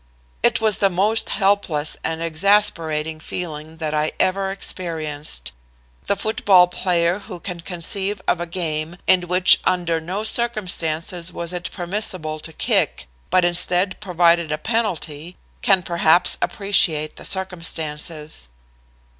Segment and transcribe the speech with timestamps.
[0.41, 5.51] "It was the most helpless and exasperating feeling that I ever experienced.
[6.07, 11.53] The football player who can conceive of a game in which under no circumstances was
[11.53, 18.49] it permissible to kick, but instead provided a penalty, can perhaps appreciate the circumstances.